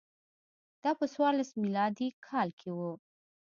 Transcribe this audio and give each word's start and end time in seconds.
دا 0.83 0.91
په 0.99 1.05
څوارلس 1.13 1.49
میلادي 1.63 2.07
کال 2.27 2.49
کې 2.59 2.69
و 2.77 2.79